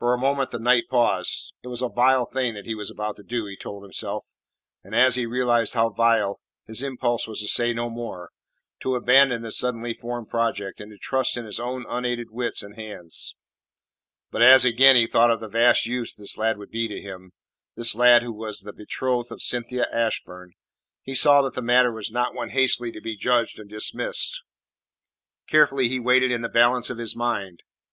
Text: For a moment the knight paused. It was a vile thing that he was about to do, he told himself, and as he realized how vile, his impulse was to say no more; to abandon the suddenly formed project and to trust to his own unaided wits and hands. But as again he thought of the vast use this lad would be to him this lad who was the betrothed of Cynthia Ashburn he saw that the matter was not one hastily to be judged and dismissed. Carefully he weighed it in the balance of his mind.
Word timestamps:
For 0.00 0.12
a 0.12 0.18
moment 0.18 0.50
the 0.50 0.58
knight 0.58 0.88
paused. 0.90 1.52
It 1.62 1.68
was 1.68 1.80
a 1.80 1.88
vile 1.88 2.26
thing 2.26 2.54
that 2.54 2.66
he 2.66 2.74
was 2.74 2.90
about 2.90 3.14
to 3.14 3.22
do, 3.22 3.46
he 3.46 3.56
told 3.56 3.84
himself, 3.84 4.24
and 4.82 4.96
as 4.96 5.14
he 5.14 5.26
realized 5.26 5.74
how 5.74 5.90
vile, 5.90 6.40
his 6.66 6.82
impulse 6.82 7.28
was 7.28 7.38
to 7.38 7.46
say 7.46 7.72
no 7.72 7.88
more; 7.88 8.30
to 8.80 8.96
abandon 8.96 9.42
the 9.42 9.52
suddenly 9.52 9.94
formed 9.94 10.28
project 10.28 10.80
and 10.80 10.90
to 10.90 10.98
trust 10.98 11.34
to 11.34 11.44
his 11.44 11.60
own 11.60 11.86
unaided 11.88 12.32
wits 12.32 12.64
and 12.64 12.74
hands. 12.74 13.36
But 14.32 14.42
as 14.42 14.64
again 14.64 14.96
he 14.96 15.06
thought 15.06 15.30
of 15.30 15.38
the 15.38 15.46
vast 15.46 15.86
use 15.86 16.16
this 16.16 16.36
lad 16.36 16.58
would 16.58 16.72
be 16.72 16.88
to 16.88 17.00
him 17.00 17.30
this 17.76 17.94
lad 17.94 18.24
who 18.24 18.32
was 18.32 18.62
the 18.62 18.72
betrothed 18.72 19.30
of 19.30 19.40
Cynthia 19.40 19.86
Ashburn 19.92 20.54
he 21.02 21.14
saw 21.14 21.42
that 21.42 21.52
the 21.54 21.62
matter 21.62 21.92
was 21.92 22.10
not 22.10 22.34
one 22.34 22.48
hastily 22.48 22.90
to 22.90 23.00
be 23.00 23.14
judged 23.16 23.60
and 23.60 23.70
dismissed. 23.70 24.42
Carefully 25.46 25.88
he 25.88 26.00
weighed 26.00 26.24
it 26.24 26.32
in 26.32 26.40
the 26.40 26.48
balance 26.48 26.90
of 26.90 26.98
his 26.98 27.14
mind. 27.14 27.62